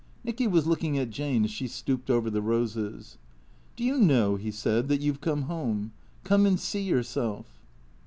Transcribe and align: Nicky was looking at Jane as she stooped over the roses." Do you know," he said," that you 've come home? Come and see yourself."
Nicky 0.23 0.47
was 0.47 0.65
looking 0.65 0.97
at 0.97 1.11
Jane 1.11 1.43
as 1.45 1.51
she 1.51 1.67
stooped 1.67 2.09
over 2.09 2.31
the 2.31 2.41
roses." 2.41 3.19
Do 3.75 3.83
you 3.83 3.99
know," 3.99 4.35
he 4.35 4.49
said," 4.49 4.87
that 4.87 4.99
you 4.99 5.13
've 5.13 5.21
come 5.21 5.43
home? 5.43 5.91
Come 6.23 6.47
and 6.47 6.59
see 6.59 6.81
yourself." 6.81 7.45